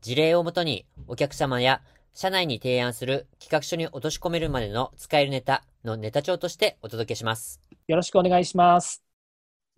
[0.00, 1.82] 事例をもとにお客様や
[2.14, 7.60] 社内に提案する企画書に落とし込めるまでの使えるネタのネタ帳としてお届けします。
[7.86, 9.02] よろしくお願いします。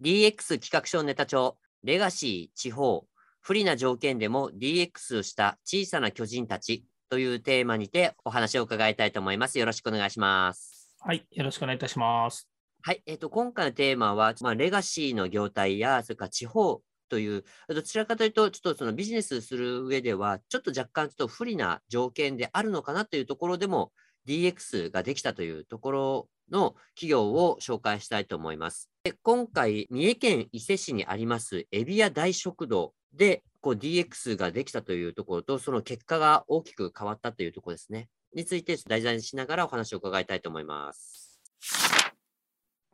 [0.03, 3.07] DX 企画書ネタ帳、レガシー、地方、
[3.41, 9.59] 不利な条件でも DX した小さな巨人たちというテーマにてお話を伺いたいと思います。
[9.59, 10.97] よろしくお願いします。
[11.01, 12.47] はい、よろしくお願いいたします。
[12.83, 23.93] はい、えっ、ー、と、今回のテーマは、まあ、レガシーの業態や、それから地方という、どちらかというと、ちょっとそのビジネスする上では、ちょっと若干ちょっと不利な条件であるのかなというところでも、
[24.27, 28.91] DX ができたというところの企業を紹介したいと思います。
[29.05, 38.09] で今回、三重県伊勢市にありますエビア大食堂でこう DX ができたというところと、その結果が大きく変わったというところですね。
[38.35, 41.41] について題材にしながらお話を伺いたいと思います。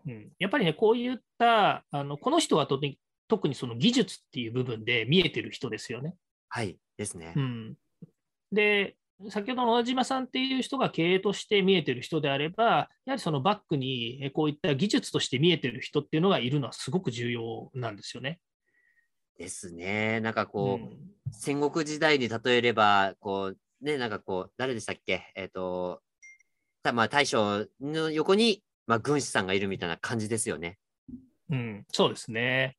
[0.06, 2.78] うん、やっぱりね、こういったあのこの人はと
[3.28, 6.14] 特にその技術っていう部分で見えてる人ですよね。
[6.48, 7.34] はいですね。
[7.36, 7.74] うん、
[8.52, 8.96] で、
[9.28, 18.40] 先ほどの小田島さんっていう人が経営として見えてる人であれば、やはりそのバックにこういった技術として見えてる人っていうのがいるのはすごく重要なんですよね。
[19.38, 20.20] ですね。
[20.20, 20.98] なんかこう、うん、
[21.32, 25.32] 戦国時代に例えれば、こう、ね、なんかこう、誰でしたっけ？
[25.34, 26.00] えっ、ー、と、
[26.94, 30.78] まあ、大将の横にまあ、軍師さんがいるみたいな感じですよね。
[31.50, 32.76] うん、そうですね。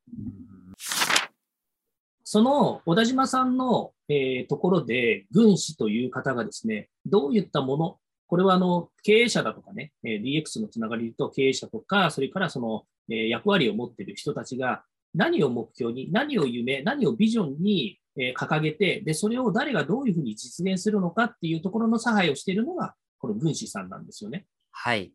[2.23, 14.83] その小田島さんの、えー、ところで、軍師という方がですね、どういったもの、これはあの経営者だとかね、えー、DX のつながりと経営者とか、それからその、えー、役割を持っている人たちが、
[15.15, 24.47] 何を目標に、何を夢、何をビジョンに、え掲げて、で、それを誰がどういうふうに実現するのかっていうところの差配をしているのが、この軍師さんなんですよね。
[24.71, 25.13] はい。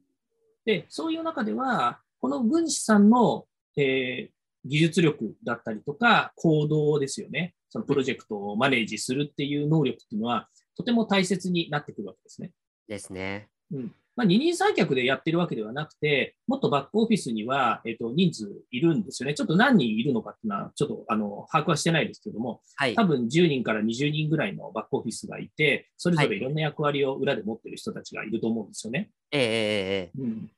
[0.64, 3.46] で、そういう中では、この軍師さんの、
[3.76, 7.54] えー、技術力だったりとか、行動ですよね。
[7.68, 12.50] そのプロジェクトをマネージするっていう能力っていうのは、とても大切になってくるわけですね。
[12.88, 13.48] ですね。
[13.72, 13.94] うん。
[14.14, 19.34] まあ、二人三脚でやってるわけではなくて、もっとバックオフィスには、えっ、ー、と、人数いるんですよね。
[19.34, 29.10] ちょっと何人いるのかっていうのは、ちょっと、あの、把握はしてないですけども、はい、多分10人から20人ぐらいのバックオフィスがいて、それぞれいろんな役割を裏で持ってる人たちがいると思うんですよね。
[29.30, 30.50] ええー、うん。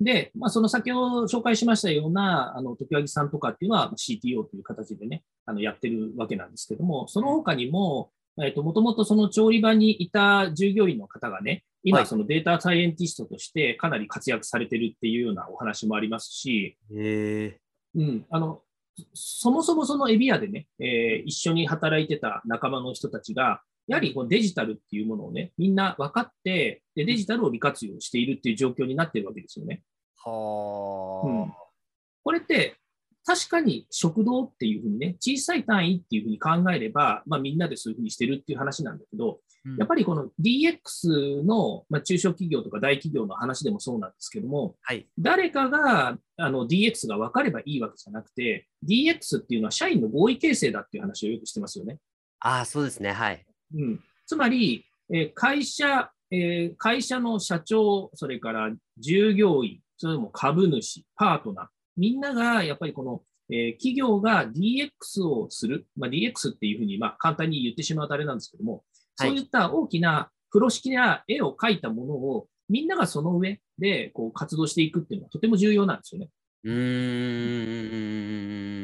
[0.00, 8.10] で、まあ、その先ほど紹介しましたような、あの、時木さんとかっていうのは CTO という形でね、あの、やってるわけなんですけども、その他にも、
[8.40, 17.58] えっ、と、もともとその調理場にいた従業員の方がね、今そのデータサイエンティストとしてかなり活躍されてるっていうようなお話もありますし、へ
[17.94, 18.62] うん、あの、
[19.14, 29.82] そもそもそのエビアでね、えー、一緒に働いてた仲間の人たちが、やはりこのデジタルっていうものをね、みんな分かってで、デジタルを利活用しているっていう状況になってるわけですよね。
[30.16, 31.52] はあ、うん、
[32.22, 32.76] これって、
[33.24, 51.98] 確かに食堂っていうふうにね、小さい単位っていうふうに考えれば、まあ、みんなでそういうふうにしてるっていう話なんだけど、うん、やっぱりこの DX の、まあ、中小企業とか大企業の話でもそうなんですけども、はい、誰かがあの DX が分かればいいわけじゃなくて、DX っていうのは社員の合意形成だっていう話をよくしてますよね。
[52.40, 53.12] ああ、そうですね。
[53.12, 53.47] はい。
[53.74, 68.84] うん、つまり、えー、会社、えー、会社の社長、それから従業員、それも株主、パートナー、みんながやっぱりこの、えー、企業が DX をする、まあ、DX っていうふうにまあ簡単に言ってしまうとあれなんですけども、
[69.16, 76.28] そういった大きな風呂敷や絵を描いたものをみんながその上でこう活動していくっていうのはとても重要なんですよね。
[76.64, 76.74] うん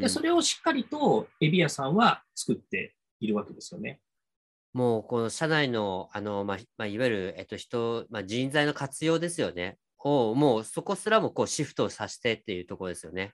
[0.00, 4.00] でそれをしっかりとエビアさんは作っているわけですよね。
[4.74, 9.78] もう、この社内の、あの、まあ、まあ、いわゆる、えっと、人、まあ、人材の活用ですよね。
[10.00, 13.32] を、もうそこすらもこうシフトをさせてっていうところですよね。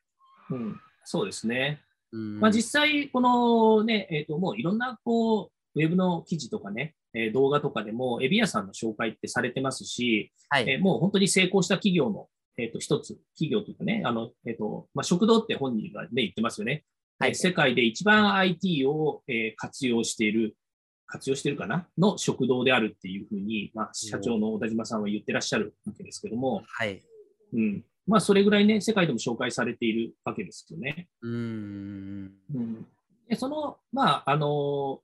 [0.51, 1.83] うん、そうですね。
[2.13, 12.29] まあ、実際、このね、えっ、ー、と、もういろんな、こう、ウェブの記事とかね、えー、動画とかでも、エビアさんの紹介ってされてますし、はい、えー、もう本当に成功した企業の、
[12.59, 16.85] えっ、と、一つ、企業というかね、あの、えっ、と、まあ、食堂って本人がね、言ってますよね。
[17.21, 20.57] はい、世界で一番 IT を、え活用している
[21.11, 21.87] 活用してるかな？
[21.99, 27.03] の食堂であるっていうふうに、まあ、社長の小田島さんは言ってらっしゃるわけですけども、はい。
[27.53, 27.85] うん。
[28.07, 31.09] まあ、それぐらいね、世界でも紹介されているわけですよね。
[31.23, 32.33] うん。
[32.55, 32.87] うん。
[33.29, 35.01] でその、まあ、あの、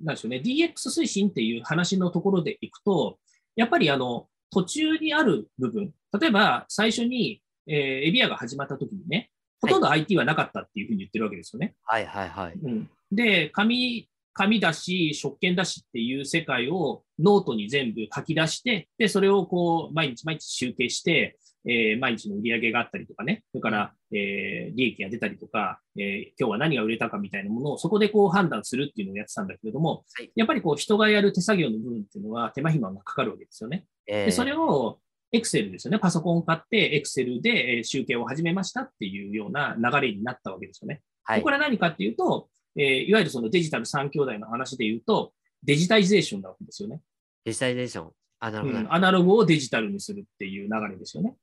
[0.00, 3.18] なんでしょうね、DX 推進っていう話のところでいくと、
[3.56, 9.30] やっぱりあの、途中にある部分、例えば最初に、えー、エビアが始まった時にね、
[9.60, 11.74] ほとんど IT はなかったっていうふうに言ってるわけですよね。
[11.84, 12.54] はいはいはい。
[12.54, 33.84] うん、で、紙、紙だし、食券だしっていう世界をノートに全部書き出して、で、それをこう、毎日毎日集計して、えー、毎日の売り上げがあったりとかね、それから、えー、利益が出たりとか、えー、今日は何が売れたかみたいなものをそこでこう判断するっていうのをやってたんだけれども、はい、やっぱりこう人がやる手作業の部分っていうのは手間暇がかかるわけですよね。
[34.06, 35.00] えー、でそれを
[35.32, 35.98] エクセルですよね。
[35.98, 41.02] パソコンを買ってエクセルで集計を始めましたっていうような流れになったわけですよね。
[41.24, 45.32] はい、これは何かっていうと、えー、いわゆるそのデジタル3兄弟の話で言うと、
[45.62, 47.00] デジタイゼーションなわけですよね。
[47.44, 48.10] デジタイゼーション。
[48.40, 51.34] アナログ、うん、アナログをデジタルにするっていう流れですよね。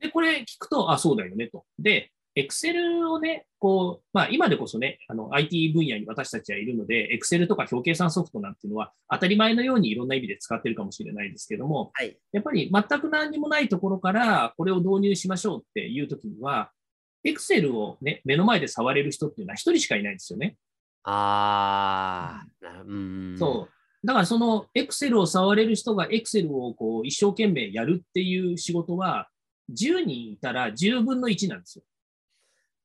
[0.00, 1.64] で、これ聞くと、あ、そうだよねと。
[1.78, 16.70] で、エクセルをね、こう、まあ今でこそね、あの IT 分野に私たちはいるので、エクセルとか表計算ソフトなんていうのは当たり前のようにいろんな意味で使ってるかもしれないですけども、はい、やっぱり全く何にもないところからこれを導入しましょうっていうときには、
[17.24, 20.56] エクセルをね、目の前で触れる人っていうのは一人しかいないんですよね。
[21.04, 23.36] ああ、うん。
[23.38, 24.06] そう。
[24.06, 29.28] だからそのエクセルを触れる人がエクセルをこう一生懸命やるっていう仕事は
[29.70, 31.84] 10人いたら10分の1なんですよ。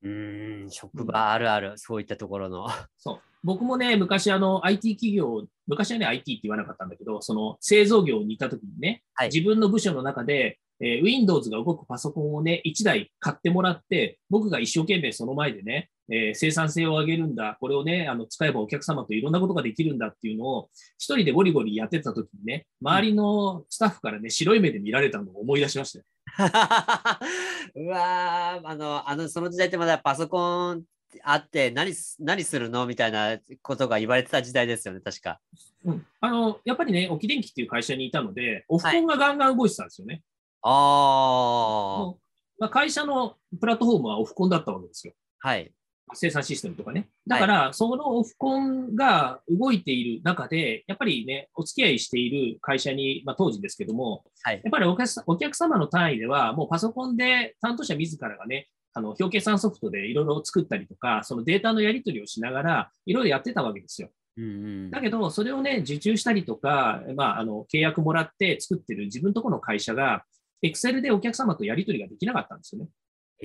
[0.03, 2.68] うん、職場あるある、そういったところの。
[2.97, 3.21] そう。
[3.44, 26.05] 僕もね、昔あの IT 企業、昔はね IT って言わなかったんだけど、その製造業にいた時にね、はい、自分の部署の中でえー、Windows が動くパソコンをね、1台買ってもらって、僕が一生懸命その前でね、えー、生産性を上げるんだ、これをね、あの使えばお客様といろんなことができるんだっていうのを、一人でゴリゴリやってた時にね、周りのスタッフからね、白い目で見られたのを思い出しましたよ。
[27.75, 30.83] うわあの、あの、その時代ってまだパソコン
[31.23, 35.39] あって何、何するのみたいなことが言われてた時代ですよね、確か。
[35.85, 36.05] うん。
[36.19, 40.23] あの、やっぱりね、沖電機っていう会社にいたので、オフコンがガンガン動いてたんですよね。
[40.63, 42.13] はいあ
[42.60, 45.13] まあ、会社のプラットフォームはオフコンだったわけですよ。
[45.39, 45.71] はい。
[46.13, 47.10] 生産システムとかね。
[47.27, 64.09] だから、そのオフコンが動いている中で、やっぱりね、お付き合いしている会社に、まあ、当時ですけども、はい、やっぱりお客お客様の単位では、もうパソコンで担当者自らがね、あの表計算ソフトでいろいろ作ったりとか、そのデータのやり取りをしながら、いろいろやってたわけですよ。
[64.38, 64.48] うんう
[64.88, 70.24] ん、だけど、それをね、受注したりとか、まあ、あの契約もらって作ってる自分のところの会社が、
[70.63, 72.88] エクセルでお客様とやり取りができなかったんですよね。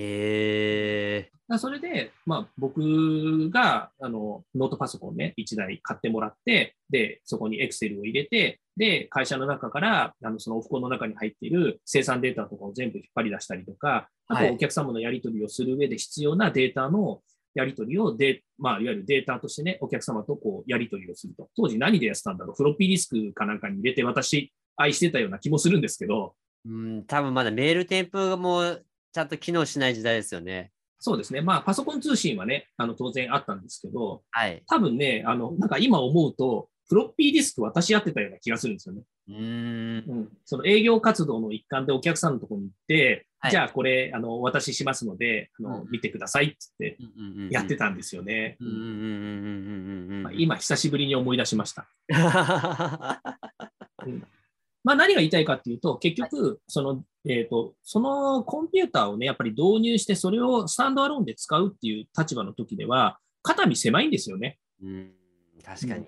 [0.01, 17.19] えー、それで、まあ、僕があのノートパソコンね、1台買ってもらって、で、そこにエクセルを入れて、で、会社の中からあのそのオフコンの中に入っている生産データとかを全部引っ張り出したりとか、あとお客様のやり取りをする上で必要なデータの
[17.53, 21.49] やり取りをで、まあ、いわゆるデータとしてね、お客様とこうやり取りをすると。
[21.57, 28.77] 当時何でやってたんだろうフロッピーディスクかなんかに入れて私愛してたような気もするんですけど、うん、多分まだメール添付も
[29.11, 30.71] ちゃんと機能しない時代ですよね。
[30.99, 31.41] そうですね。
[31.41, 39.03] まあ、パソコン通信はね、あの当然あったんですけど、はい、多分ね、あの、なんか今思うと、フロッピーディスク私やってたような気がするんですよね。
[39.29, 39.41] うんう
[40.21, 46.97] ん、その営業活動の一環でお客さんのところに行って、はい、じゃあこれ、あの、お渡ししますので、あの、うん、見てくださいって
[47.51, 48.57] やってたんですよね。
[50.33, 51.87] 今、久しぶりに思い出しました。
[54.05, 54.23] う ん
[54.83, 64.57] まあ、何が言いたいかっていうと、結局、その、えっ、ー、と、そのコンピューターをね、やっぱり導入して、それをスタンドアローンで使うっていう立場の時では、肩身狭いんですよね。
[64.81, 65.11] うん、
[65.63, 66.07] 確かに、うん、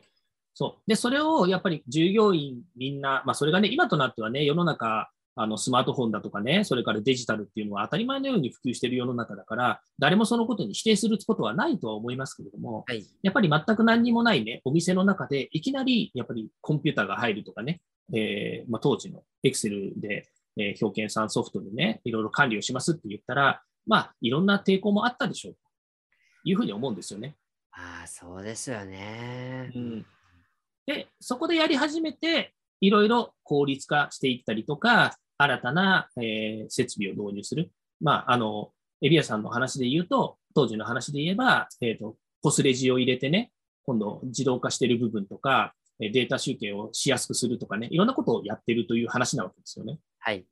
[0.54, 0.82] そう。
[0.88, 17.82] で、それをやっぱり従業員みんな、まあ、それがね、今となってはね、世の中、あのスマートフォンだとかね、それからデジタルっていうのは当たり前のように普及している世の中だから、誰もそのことに否定することはないとは思いますけれども、はい、やっぱり全く何にもないね、お店の中でいきなりやっぱりコンピューターが入るとかね、
[18.14, 25.60] えーまあ、当時の Excel で、えー、表計算ソフトでね、いろいろ管理をしますって言ったら、まあ、いろんな抵抗もあったでしょうと
[26.44, 27.36] いうふうに思うんですよね。
[27.72, 29.72] ああ、そうですよね。
[29.76, 30.06] うん、
[30.86, 37.72] で、そこでやり始めて、いろいろ効率化していったりとか、新たな、えー、設備を導入する。
[38.00, 43.52] まあ、あの、エビアさんの話で言うと、当時の話で言えば、えっ、ー、と、ポスレジを入れてね、
[43.84, 45.74] 今度自動化している部分とか、
[46.10, 50.00] データ集計をしやすくするとかね、いろんなことをやってるという話なわけですよね。
[50.20, 50.46] はい。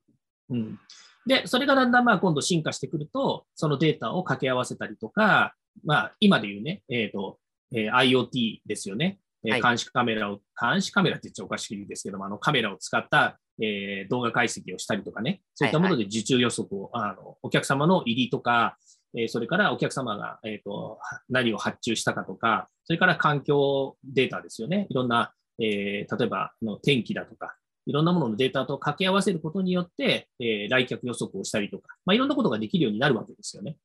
[0.49, 0.79] うん。
[1.25, 7.39] で、それがだんだんまあ今度進化してくると、そのデータを掛け合わせたりとか、まあ今で言うね、えっ、ー、と、
[7.73, 9.19] えー、IoT ですよね。
[9.47, 18.77] はい、監視カメラを、監視カメラって言っちゃおかしいですけども、あのカメラを使った、えー、動画解析をしたりとかね、そういったもので受注予測を、はいはい、あのお客様の入りとか、
[19.17, 24.87] えそれからお客様が、えーと、何を発注したかとか、それから環境データですよね。
[24.89, 33.77] いろんな、えー、例えばの天気だとか、いろんなもののデータと掛け合わせることによって、えー、来客予測をしたりとか、まあ、いろんなことができるようになるわけですよね。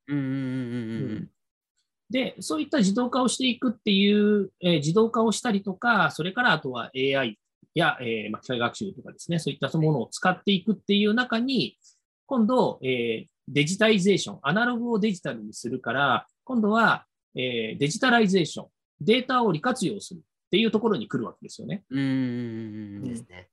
[2.11, 7.39] で、そういった自動化をしていくっていう、えー、自動化をしたりとか、それからあとは AI
[7.75, 11.79] や、えーまあ、機械学習とかですね、そういったものを使っていくっていう中に、
[12.27, 18.67] 今度、えー、デジタイゼーション、アナログをデジタルにするから、今度は、えー、デジタライゼーション、
[19.01, 20.21] データを利活用する
[20.55, 21.83] っていうところに来るわけですよね。
[21.91, 23.03] うん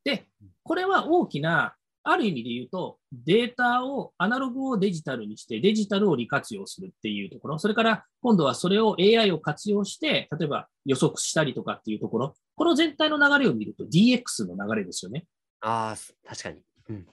[0.04, 0.28] で
[0.62, 15.26] これは大きな、ある意味で言うと、データを、アナログをデジタルにして、デジタルを利活用するっていうところ、それから今度はそれを AI を活用して、例えば予測したりとかっていうところ、この全体の流れを見ると DX の流れですよね。
[15.62, 16.60] ああ、確かに。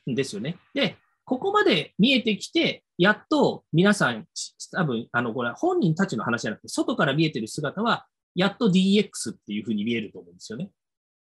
[0.06, 0.58] うん、ですよね。
[0.74, 4.26] で、ここまで見えてきて、やっと皆さん、
[4.72, 10.70] 多分、あの、これ本人たちの話じゃなくて、外から見えてる姿は、やっと DX っていうふうに見えると思うんですよね。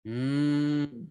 [0.04, 1.08] うん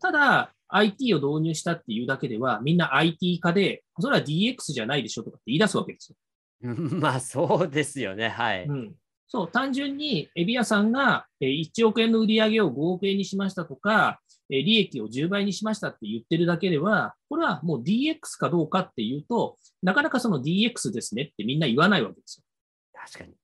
[0.00, 6.16] ただ、IT を導入したっていうだけでは、みんな IT 化で、それは DX じゃないでしょとかって言い出すわけですよ。
[6.98, 8.28] まあ、そうですよね。
[8.28, 8.64] はい。
[8.64, 8.94] うん、
[9.28, 22.44] そう、単純にエビ屋さんが1億円の売り上げを5億円にしましたとか、利益を10倍にしましたって言ってるだけでは、これはもう DX かどうかっていうと、なかなかその DX ですねってみんな言わないわけですよ。
[22.92, 23.34] 確かに。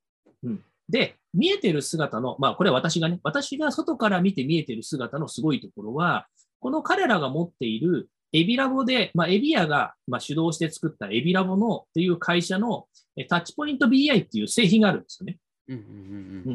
[0.44, 0.64] うん。
[0.88, 6.26] で、見えてる姿の、まあこれは私がね、私が外から見て見えてる姿のすごいところは、
[6.60, 12.86] この彼らが持っているエビラボで、まあ、エビアが、まあ、主導して作ったエビラボのっていう会社の
[13.28, 15.38] タッチポイント BI っていう製品があるんですよね。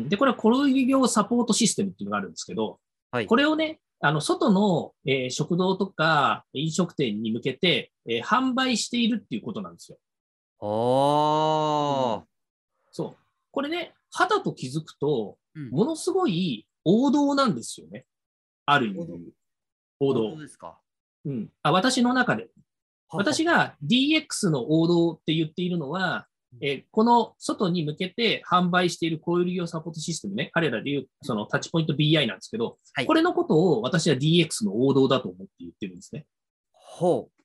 [0.09, 2.79] で、これはコロギ業サポートシステムっていうのがあるんですけど、
[3.11, 9.97] はい、これをね、あの、外の、えー、食堂とか飲食店に向けて、えー、販売しているっていうことなんですよ。
[10.59, 12.23] ああ、うん、
[12.91, 13.15] そう。
[13.51, 15.37] これね、肌と気づくと、
[15.71, 18.05] ものすごい王道なんですよね。
[18.65, 18.99] ある意味。
[18.99, 19.17] 王道。
[19.99, 20.79] 王道ですか？
[21.25, 21.49] うん。
[21.63, 22.47] あ、私の中で。
[23.09, 26.27] 私が DX の王道って言っているのは、
[26.61, 36.25] えこの外に向けて販売しているコイル業サポートシステムね、彼らでいうそのタッチポイント BI なんですけど、はい、これのことを私は DX の王道だと思って言ってるんですね。
[36.71, 37.42] ほう。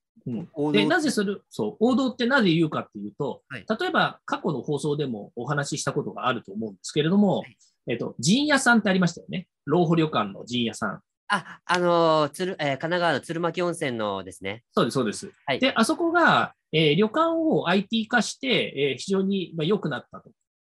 [0.57, 7.57] うん、で、なぜそれ、そう、王道ってなぜ言うかっていうと、はい、例えば過去の放送でもお話ししたことがあると思うんですけれども、はい、
[7.89, 9.49] えっと、陣屋さんってありましたよね。
[9.67, 11.01] 老舗旅館の陣屋さん。
[11.29, 14.65] あ、あのー、つる、えー、神奈川の鶴巻温泉のですね。
[14.73, 15.31] そうです、そうです。
[15.47, 20.31] はい、で、あそこが、えー、旅館を IT 化して、えー、非常に良くなったと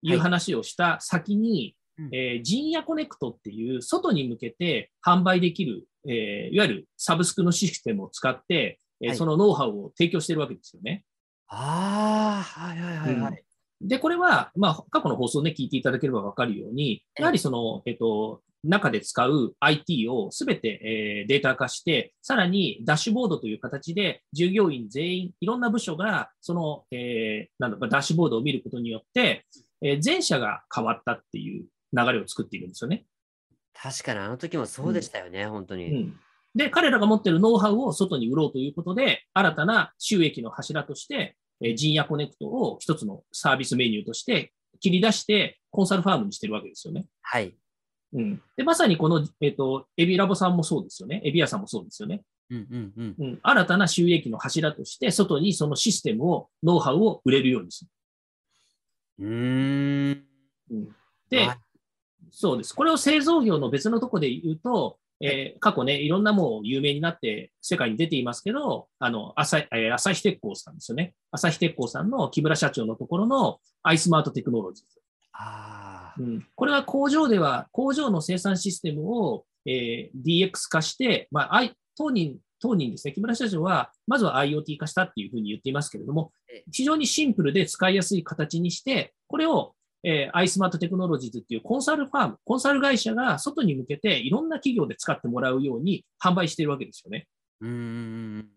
[0.01, 11.03] いう話をした先に、はい、えー、陣屋コネクトっていう外に向けて販売できる、えー、いわゆるサブスクのシステムを使って、えー、はい、そのノウハウを提供しているわけですよね。
[11.48, 13.44] ああ、はいはいはいはい。
[13.82, 29.46] うん、で、これは、まあ、過去の放送ね、聞いていただければわかるように、やはりその、えっと、中で使う IT をすべて、えデータ化して、さらにダッシュボードという形で従業員全員、いろんな部署がその、えー、なんだダッシュボードを見ることによって、
[29.82, 33.06] えー、全社が変わったっていう流れを作っているんですよね。
[33.74, 36.20] 確かにあの時もそうでしたよね、うん、本当に、うん。
[36.56, 47.06] で、彼らが持っているノウハウを外に売ろうということで、新たな収益の柱として、えー、ジンヤコネクトを一つのサービスメニューとして切り出して、コンサルファームにしてるわけですよね。
[47.22, 47.53] はい。
[48.13, 48.41] うん。
[48.58, 51.22] で、まさにこの、えっ、ー、と、エビラボさんもそうですよね。
[51.24, 52.22] エビ屋さんもそうですよね。
[52.50, 53.15] うんうんうん。
[53.20, 57.86] うん、新たな収益の柱として、外にそのシステムを、ノウハウを売れるようにす
[59.20, 59.25] る。
[59.25, 60.24] うん。
[60.72, 60.96] うん、
[61.29, 61.50] で、
[62.32, 62.74] そうです。
[62.74, 71.14] これを製造業の別のとこで言うと、えー、過去ね、いろんなもう有名になって世界に出ていますけど、あの、朝、えー、朝日鉄工さんですよね。
[71.32, 75.02] 朝日鉄工さんの木村社長のところのアイスマートテクノロジーズ。
[75.34, 86.32] あうん、これは工場では、工場の生産システムを、えー、DX 化して、まあ、当人、当人ですね、木村社長は、まずは IoT 化したっていうふうに言っていますけれども、
[86.72, 97.27] 非常にシンプルで使いやすい形にして、これを、えー、アイスマートテクノロジーズっていうコンサルファーム、コンサル会社が外に向けていろんな企業で使ってもらうように販売しているわけですよね。
[97.62, 98.50] うん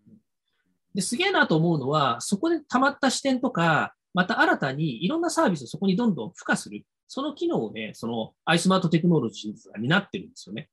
[0.95, 6.85] ですげえなと思うのは、そこで溜まった視点とか、また新たにいろんなサービスをそこにどんどん付加する。
[7.09, 10.69] その機能をね、そのアイスマートテクノロジーズが担ってるんですよね。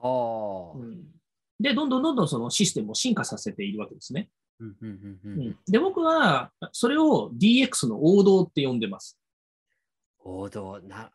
[0.00, 1.04] はあ、うん。
[1.58, 4.30] で、どんどんどんどんそのシステムを進化させているわけですね。
[4.60, 9.19] うんうんうんうん、で、僕はそれを DX の王道って呼んでます。
[10.38, 11.10] 王道な、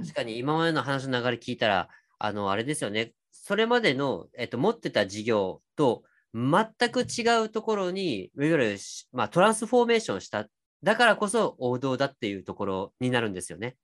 [0.00, 3.12] 確かに今までの話の流れ聞いたら、あの、あれですよね。
[3.30, 6.02] それまでの、えっと、持ってた事業と
[6.34, 8.76] 全く違うところに、いわゆる、
[9.12, 10.48] まあ、トランスフォーメーションした
[10.86, 13.76] だからこそ王道だっていうところになるんですよね。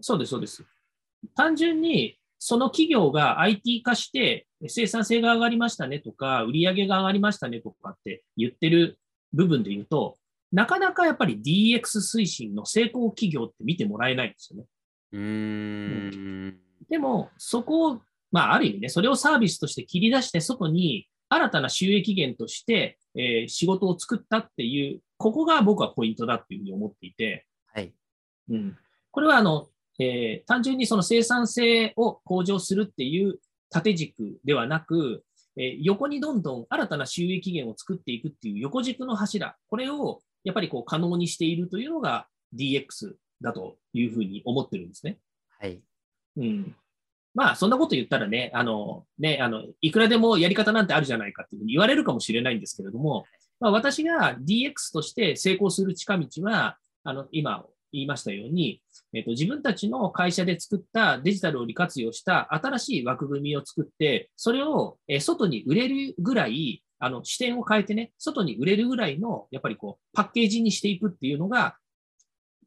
[0.00, 0.64] そうです、そうです。
[1.36, 8.98] 単純に、その企業が IT 化して生産性が上がりましたねとか、売上が上がりましたねとかって言ってる
[9.32, 10.16] 部分で言うと、
[10.52, 14.66] なかなかやっぱり DX 推進の成功企業って見てもらえないんですよね。
[15.12, 18.00] うん、でも、そこを、
[18.30, 27.92] まあ、ある意味ね、それをサービスとして切り出して、外に新たな収益源として、えー、仕事を作ったっていう、ここが僕はポイントだっていうふうに思っていて、はい。
[28.50, 28.76] うん。
[29.10, 33.38] これは、あの、えー、単純にその生産性を向上するっていう
[33.70, 35.24] 縦軸ではなく、
[35.56, 42.26] えー、横にどんどん新たな収益源を作っていくっていう横軸の柱、これをやっぱりこう可能にしているというのが
[42.56, 43.12] DX
[43.42, 45.18] だというふうに思ってるんですね。
[45.60, 45.82] はい。
[46.38, 46.74] うん。
[47.34, 53.26] まあ、そんなこと言ったらね、あの、ね、あの、いくらでもやり方なんてあるじゃないかっていうふうに言われるかもしれないんですけれども、
[53.60, 58.80] まあ、私が DX として成功する近道は、あの、今言いましたように、
[59.12, 71.76] えっ、と、自分たちの会社で作ったデジタルを利活用した新しい枠組みを作って、それを、え外に売れるぐらい、あの、視点を変えてね、外に売れるぐらいの、やっぱりこう、パッケージにしていくっていうのが、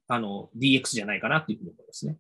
[0.08, 2.18] あの、DX じゃないかなっていうふうに思いますね。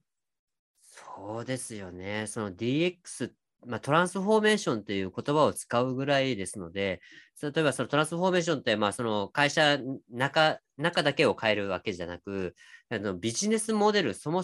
[0.81, 2.25] そうですよね。
[2.27, 3.31] その DX、
[3.65, 7.01] まあ、トランスフォーメーションという言葉を使うぐらいですので、
[7.41, 9.77] 例えばそのトランスフォーメーションって、まあ、その会社
[10.09, 12.55] 中中だけを変えるわけじゃなく、
[12.89, 14.43] あのビジネスモデルそも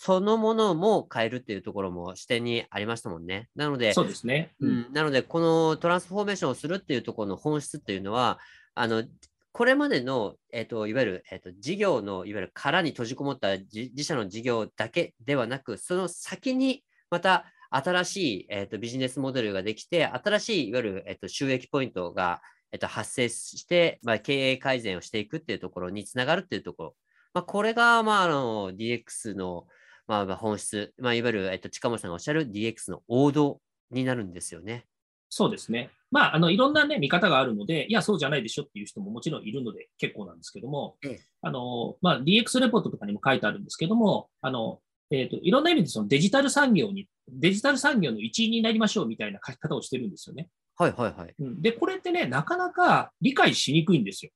[0.00, 3.48] そのものも変えるっていうところも視点にありましたもんね。
[3.56, 4.54] なので、そうですね。
[4.60, 8.38] うん、なので、このトランスフォーメーションをするっていうところの本質っていうのは、
[8.76, 9.02] あの
[9.50, 22.40] これまでの、えーと、いわゆる、えーと、事業のいわゆる殻に閉じこもった自社の事業だけではなく、その先にまた新しい、えーと、ビジネスモデルができて、新しいいわゆる、えー、と収益ポイントが、
[22.70, 26.94] えー、と発生して、まあ、経営改善をしていくっていうところにつながるっていうところ、
[27.34, 29.66] まあ、これが、まあ、あの DX の、
[30.08, 34.86] まあ、本質、まあ、いわゆる、えー、と近本さんがおっしゃる DX の王道になるんですよね。
[35.28, 35.90] そうですね。
[36.10, 50.48] まあ、あの、いろんなね、見方があるので、いや、そうじゃないでしょっていう人ももちろんいるので結構なんですけども、ええ、あの、まあ、DX レポートとかにも書いてあるんですけども、あの、えっ、ー、と、いろんな意味でそのデジタル産業に、デジタル産業の一員になりましょうみたいな書き方をしてるんですよね。
[50.76, 51.34] はいはいはい。
[51.38, 54.30] うん、で、これってね、なかなか理解しにくいんですよ。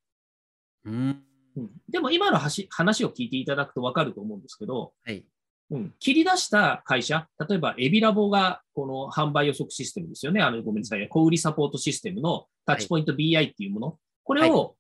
[0.85, 1.25] うん、
[1.57, 5.25] うん、でも今の話を聞いていただくとわかると思うんですけど、はい、
[5.73, 10.43] うん、切り出した会社、例えばエビラボがこの販売予測システムですよね。
[10.43, 11.09] あの、ごめんなさい。
[11.09, 13.87] 小売サポートシステムのタッチポイント BI っていうもの。
[13.87, 14.77] はい、これを、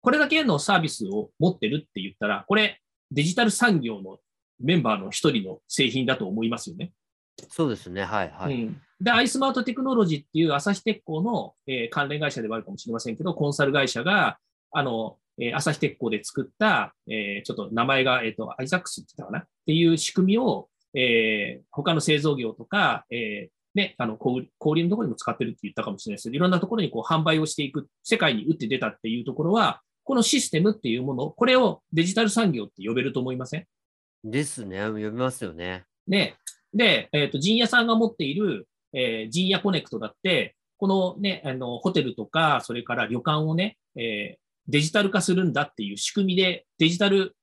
[0.00, 4.18] これだけのサービスを持ってるって言ったら、これデジタル産業の
[4.58, 6.92] メンバーの一人の製品だと思いますよね。
[7.50, 8.02] そうですね。
[8.02, 8.54] はいはい。
[8.54, 14.38] うん、で、アイスマートテクノロジーっていう朝日鉄工の、えー、関連会社ではあるかもしれませんけど、コンサル会社が、
[14.70, 19.44] あの、えー、朝日鉄工で作った、えー、ちょっと名前が、えっ、と、アイザックスって言ったかな？
[19.44, 33.66] っていう仕組みを、えー、他の製造業とか、えー、ね、あの、小売のところにも使ってるって言ったかもしれないですけど、いろんなところにこう販売をしていく、世界に打って出たっていうところは、このシステムっていうもの、これをデジタル産業って呼べると思いません？
[34.24, 34.84] ですね。
[34.84, 35.84] 呼びますよね。
[36.06, 36.36] ね。
[36.74, 47.36] で、えっ、ー、と、陣屋さんが持っている、えー、陣屋コネクトだって、このね、あの、ホテルとか、それから旅館をね、えー、デジタル化するんだっていう仕組みでデジタル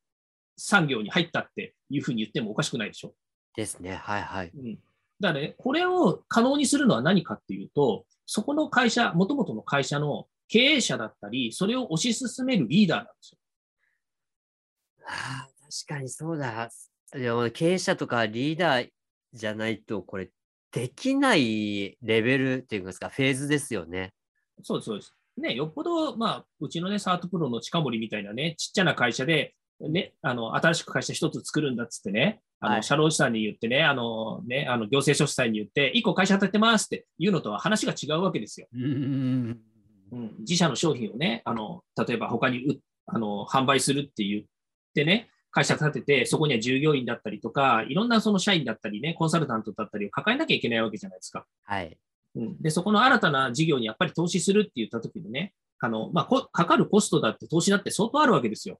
[0.58, 3.14] 産業に入ったっていうふうに言ってもおかしくないでしょ？
[3.56, 3.96] ですね。
[3.96, 4.52] はいはい。
[4.56, 4.80] うん。
[5.20, 13.38] だからね、これを可能にするのは何かっていうと、そこの会社、もともとの会社の経営者だったり、それを推し進めるリーダーなんですよ。
[15.06, 15.50] ああ、
[15.88, 16.70] 確かにそうだ。
[17.12, 18.90] でも経営者とかリーダー
[19.34, 20.30] じゃないと、これ、
[20.72, 24.14] できないレベルっていうんですか、フェーズですよね。
[24.62, 25.16] そうです、そうです。
[25.40, 38.68] ね、よっぽど、まあ、うちのね、サートプロの近森みたいなね、ちっちゃな会社で、ね、あの、新しく会社一つ作るんだっつってね、あの、はい、社労士さんに言ってね、あの、ね、あの、行政書士さんに言って、一個会社立てますっていうのとは話が違うわけですよ。
[38.74, 39.60] うん
[40.12, 44.44] うん、自社の商品をね、あの、例えば他にあの販売するって言っ
[44.94, 51.46] てね、会社立てて、そこには従業員だったりとか、いろんなその社員だったりね、コンサルタントだったりを抱えなきゃいけないわけじゃないですか。
[51.64, 51.98] はい。
[52.40, 58.80] うん、で、そこの新たな事業にやっぱり投資するって言った時にね、あの、まあ、かかるコストだって投資だって相当あるわけですよ。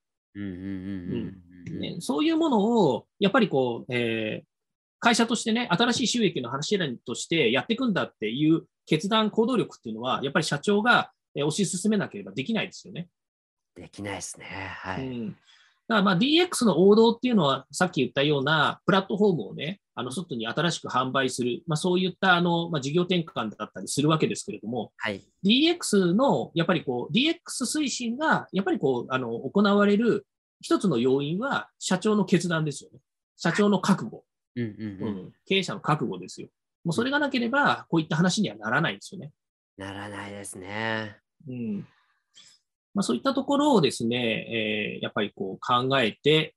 [2.02, 4.48] そういうものを、やっぱりこう、えー、
[5.00, 13.08] 会社としてね、新しい収益の柱としてやっていくんだっていう決断、行動力っていうのは、やっぱり社長が推し進めなければできないですよね。
[13.76, 14.46] できないですね。
[14.46, 15.08] はい。
[15.08, 15.38] うん、
[15.90, 27.34] だからまあ DX の王道っていうのは、さっき言ったようなプラットフォームをね、あの外に新しく販売する、まあ、そういったあの、まあ、事業転換だったりするわけですけれども、はい、DX のやっぱりこう DX
[27.66, 30.28] 推進がやっぱりこうあの行われる
[30.62, 33.00] 一つの要因は社長の決断ですよね。
[33.36, 34.24] 社長の覚悟。
[34.56, 36.50] うんうんうん、経営者の覚悟ですよ。
[36.84, 39.32] もうそれがなければ、こういった話にはならないですよね。
[39.78, 41.18] ならないですね。
[41.48, 41.88] うん
[42.94, 46.56] まあ、そういったところをですね、えー、やっぱりこう考えて、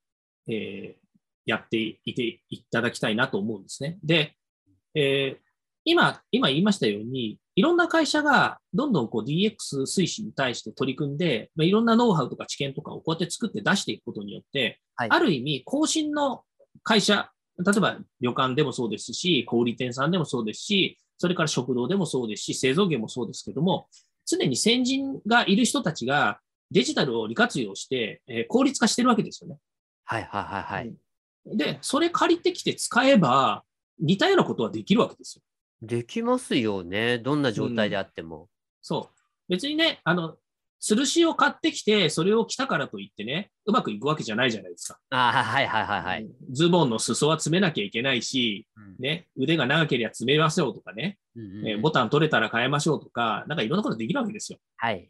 [0.49, 1.03] えー、
[1.47, 3.99] やっていていただきたいなと思うんですね。
[4.03, 4.35] で、
[4.95, 5.43] えー、
[5.85, 16.45] 今、今言いましたように、いろんな会社がどんどんこう DX 推進に対して取り組んで、まあ、いろんなノウハウとか知見とかをこうやって作って出していくことによって、はい、ある意味、更新の
[16.83, 23.87] 会社、例えば旅館でもそうですし、小売店さんでもそうですし、それから食堂でもそうですし、製造業もそうですけども、
[24.37, 26.41] 常に先人がいる人たちが
[26.71, 29.59] デジタルを利活用して、えー、効率化してるわけですよね。
[30.05, 30.95] はいはいはいはい。
[31.45, 33.65] で、それ借りてきて使えば、
[33.99, 35.43] 似たようなことはできるわけですよ。
[35.83, 37.19] できますよね。
[37.19, 38.43] どんな状態であっても。
[38.43, 38.47] うん、
[38.81, 39.23] そう。
[39.49, 40.37] 別にね、あの、
[40.83, 44.99] 吊るしを買ってきて、それを着たからといってね、うまくいくわけじゃないじゃないですか。
[45.11, 46.27] あはいはいはいはい。
[46.51, 54.59] ズボンの裾は詰めなきゃいけないし、うん、ね、腕が長ければ詰めましょうとかね、うんうんえー、ボタン取れたら変えましょうとか、なんかいろんなことできるわけですよ。
[54.77, 55.07] はい。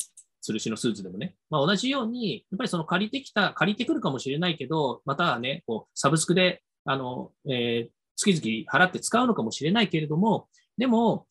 [0.46, 1.36] 吊るしのスーツでもね。
[1.48, 11.26] まあ、同じように、やっぱりその借りてきた、借りてくるかもしれないけど、またはね、こう、サブスクで、あの、えー、月々払って使うのかもしれないけれども、でも、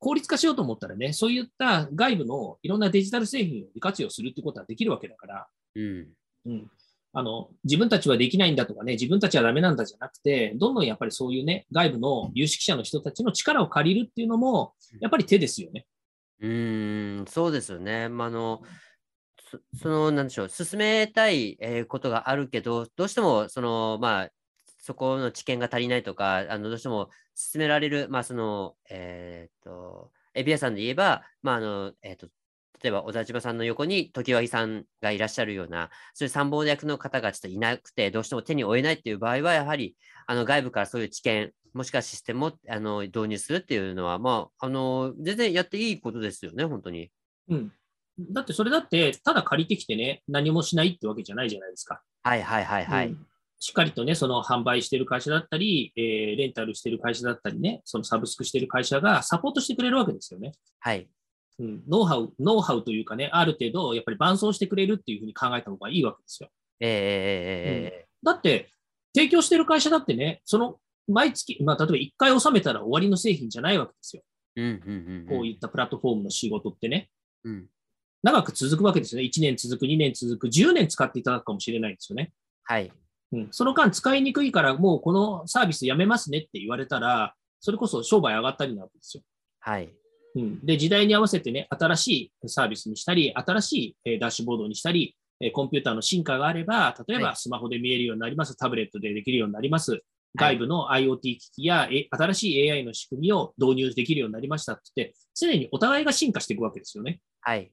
[0.00, 6.08] 効率化しようと思ったらね、そういった外部のいろんなデジタル製品を利活用するってことはできるわけだから、うん、
[6.46, 6.70] うん、
[7.12, 15.86] あの自分たちはできないんだとかね、自分たちはダメなんだじゃなくて、どんどんやっぱりそういうね、外部の有識者の人たちの力を借りるっていうのも、やっぱり手ですよね。
[16.40, 18.08] うん、そうですよね。
[18.08, 18.62] まあ、あの
[19.74, 24.30] その、なんでしょう、進めたい、えことがあるけど、どうしても、その、まあ、
[24.90, 32.26] そこの知見が足りないとか、あのどうしても進められる、まあ、その、えっ、と、エビアさんで言えば、まあ、あの、えっ、と、
[32.82, 39.94] 例えば小田島さんの横に常盤さんがいらっしゃるような、そういう参謀役の方がちょっといなくて、どうしても手に負えないっていう場合は、やはり
[40.26, 47.12] あの外部からそういう知見、もしくはシステムをあの導入するっていうのは、まあ、あの全然やっていいことですよね、本当に。
[47.48, 47.72] うん。
[48.18, 52.02] だってそれだって、ただ借りてきてね、何もしないってわけじゃないじゃないですか。
[52.24, 53.08] はいはいはいはい。
[53.08, 53.26] うん
[53.60, 60.52] しっかりとね、その販売してる会社だったり、えー、レンタルしてる会社だったりね、そのサブスクしてる会社がサポートしてくれるわけですよね。
[60.80, 61.08] はい。
[61.58, 66.48] うん、ノウハウ、ノウハウというかね、ある程度、やっぱり伴走してくれるっていうふうに考えた方がいいわけですよ。
[66.80, 68.70] えー、うん、だって、
[69.14, 74.22] 提供してる会社だってね、その毎月、まあ、例えば1回納めたら終わりの製品じゃないわけですよ。
[74.56, 77.10] うんうんうんうん、こういったプラットフォームの仕事ってね。
[77.44, 77.66] うん、
[78.22, 79.28] 長く続くわけですよね。
[79.28, 82.32] 1年続く、2年続く、10年使っていただくかもしれないんですよね。
[82.64, 82.90] はい。
[83.32, 89.22] うん、その間使いにくいから、もうこのサービスやめますねって言われたら、それこそ商売上がったりなわけですよ。
[89.60, 89.90] はい。
[90.34, 100.02] うん、で、時代に合わせてね、新しいサービスにしたり、新しい、えダッシュボードにしたり、えコンピューターの進化があれば、例えばスマホで見えるようになります、タブレットでできるようになります、
[100.36, 107.20] 外部の IoT 機器や、え新しい AI の仕組みを導入できるようになりましたって、常にお互いが進化していくわけですよね。
[107.40, 107.72] はい。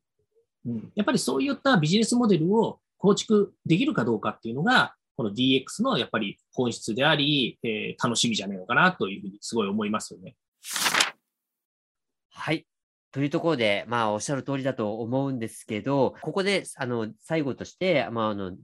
[0.65, 10.36] うん、やっぱりそういったビジネスモデルを構築できるかどうかっていうのが、この DX のやっぱり本質であり、えー、楽しみじゃないのかなというふうにすごい思いますよね。
[12.32, 12.67] はい。
[13.12, 18.56] というところで、まあ、おっしゃる通りだと思うんですけど、ここで、あの、最後として、まあ、あの、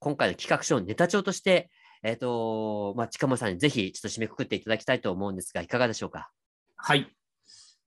[0.00, 1.70] 今回の企画書のネタ帳として、
[2.02, 6.30] えっ、ー、と、まあ、近本さんにぜひ、ちょっと締めくくっていただきたいと思うんですが、いかがでしょうか？
[6.76, 7.06] はい。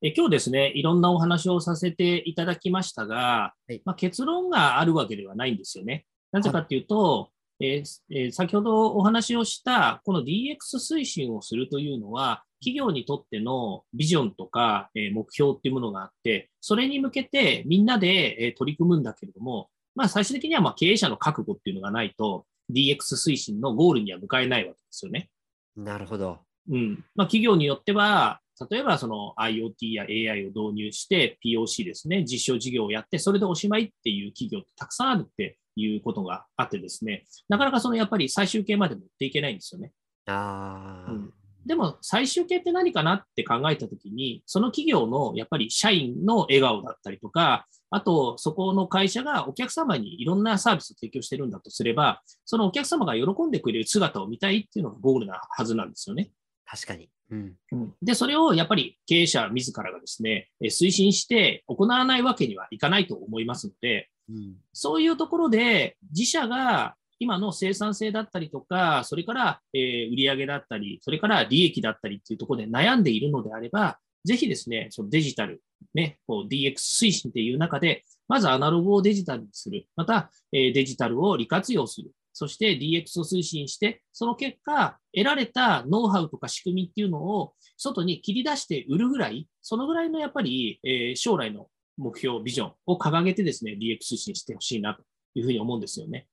[0.01, 6.05] え今日ですね、いろんなお話をさせていただきましたが、はい、まあ、結論があるわけではないんですよね。
[6.31, 25.29] なぜかっていうと、えー、先ほどお話をしたこの DX 推進をするというのは、企業にとってのビジョンとか、えー、目標っていうものがあって、それに向けてみんなで、えー、取り組むんだけれども、まあ、最終的にはまあ経営者の覚悟っていうのがないと、DX 推進のゴールには向かえないわけですよね。
[25.77, 26.39] なるほど。
[26.69, 27.05] うん。
[27.15, 39.91] まあ、企業によっては、例えばその IoT や AI を導入して POC ですね、実証事業をやって、それでおしまいっていう企業ってたくさんあるっていうことがあってですね、なかなかそのやっぱり最終形まで持っていけないんですよね。
[40.27, 41.33] あうん、
[41.65, 56.29] でも最終形って何かなって考えたときに、その企業のやっぱり社員の笑顔だったりとか、あとそこの会社がお客様にいろんなサービスを提供してるんだとすれば、そのお客様が喜んでくれる姿を見たいっていうのがゴールなはずなんですよね。
[56.65, 57.09] 確かに。
[57.31, 57.55] うん、
[58.01, 75.61] で、それをやっぱり経営者自らがですね、推進して行わないわけにはいかないと思いますので、うん、そういうところで自社が今の生産性だったりとか、それから、え売上だったり、それから利益だったりっていうところで悩んでいるのであれば、ぜひですね、そのデジタル、
[75.93, 82.11] ね、こう DX 推進っていう中で、まずアナログをデジタルにする、また、えデジタルを利活用する。
[82.33, 95.03] そして DX を推進して、その結果、得られたノウハウとか仕組みっていうのを外に切り出して売るぐらい、そのぐらいのやっぱり、え、将来の目標、ビジョンを掲げてですね、DX 推進してほしいなと
[95.33, 96.27] いうふうに思うんですよね。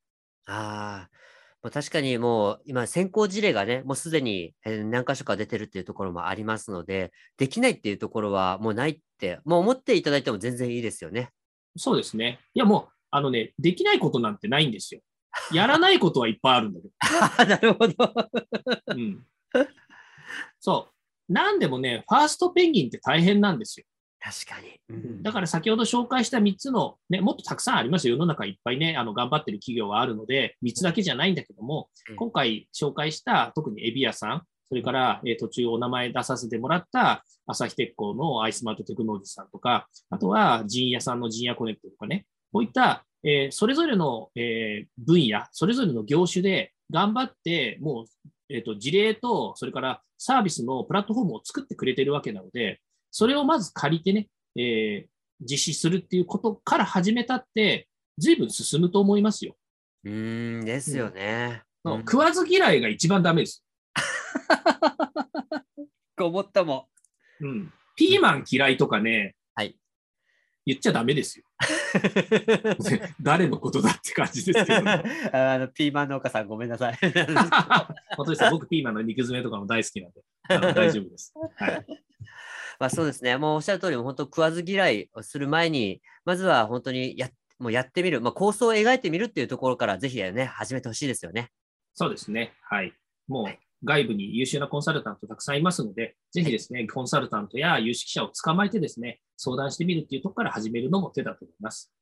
[0.47, 1.09] あ
[1.63, 11.31] あ、確かにもう今先行事例がね、もうすでに何箇所か出てるっていうところもありますので、できないっていうところはもうないって、もう思っていただいても全然いいですよね。
[11.77, 12.41] そうですね。
[12.55, 15.01] いやもう、あのね、できないことなんてないんですよ。
[15.53, 16.95] やらないことはいっぱいあるんだけど。
[17.47, 18.31] なるほど。
[18.89, 19.27] うん。
[20.59, 20.89] そ
[21.29, 21.33] う。
[21.33, 23.87] なんでもね、ファーストペンギンって大変なんですよ。
[24.25, 25.23] 確かに、うん。
[25.23, 28.15] だから先ほど紹介した3つの、ね、もっとたくさんありますよ。
[28.15, 48.05] 世の中いっぱいね、あの頑張ってる企業はあるので、3つだけじゃないんだけども、うん、今回紹介した特にエビアさん、それから、えー、途中お名前出させてもらった朝日鉄工のアイスマートテクノロジーさんとか、あとは陣屋さんの陣屋コネクトとかね、こういったえー、それぞれの、えー、分野、それぞれの業種で頑張って、もう、
[48.49, 52.81] えっ、ー、と、事例と、それからサービスのプラットフォームを作ってくれてるわけなので、
[53.13, 57.87] それをまず借りてね、えー、実施するっていうことから始めたって、
[58.19, 59.55] 随分進むと思いますよ。
[60.05, 61.63] うん、ですよね。
[61.85, 63.63] うん、食わず嫌いが一番ダメです。
[66.17, 66.89] ごもったも。
[67.41, 67.73] うん。
[67.97, 69.77] ピーマン嫌いとかね、はい。
[70.65, 71.45] 言っちゃダメですよ。
[73.21, 76.99] 誰のことだって感じですけど、 あのピーマン農家さんごめんなさい。
[78.17, 81.35] 本当です僕ピーマンの肉詰めとかも大好きなんで大丈夫です。
[81.57, 81.87] はい
[82.79, 87.31] まあそうですね、もうおっしゃる通り、本当食わず嫌いをする前に、まずは本当にや
[87.63, 91.51] もうやってみる、まあ、構想を描いてみるっていうところから、ぜひね、始めてほしいですよね。
[91.95, 92.55] そうですね。
[92.69, 92.93] はい。
[93.29, 101.93] もう、外部に優秀なコンサルタントたくさんいますので、ぜひですね、コンサルタントや有識者を捕まえてですね、相談してみるっていうところから始めるのも手だと思います。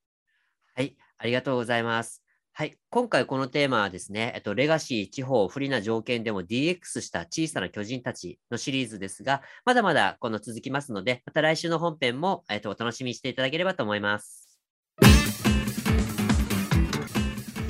[0.75, 2.23] はい、ありがとうございます。
[2.53, 14.59] はい、今回このテーマはですね、えっと、レガシー、地方、不利な条件でも DX した小さな巨人たちのシリーズですが、まだまだこの続きますので、また来週の本編も、えっと、お楽しみにしていただければと思います。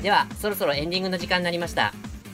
[0.01, 1.93] では、そろそろエンディングの時間になりました。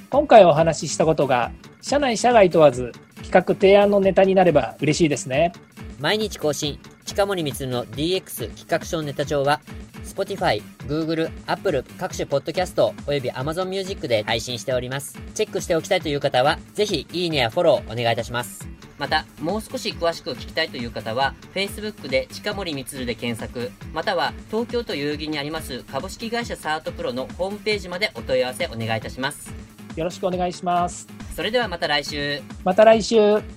[0.09, 5.51] 今回お話ししたことが、社内社外問わず、企画提案のネタになれば嬉しいですね。
[5.99, 9.61] 毎日更新、近森光の DX 企画書ネタ帳は、
[10.07, 15.19] Spotify、Google、Apple 各種ポッドキャストおよび Amazon Music で配信しております。
[15.35, 18.67] チェックしておきたいという方は、ぜひいいねやフォローお願いいたします。
[18.97, 29.53] また、もう少し詳しく聞きたいという方は、Facebook で近森光で検索、または東京都代々木にあります株式会社サートプロのホームページまでお問い合わせお願いいたします。
[29.95, 31.07] よろしくお願いします。
[31.35, 32.41] それではまた来週。
[32.63, 33.56] また来週。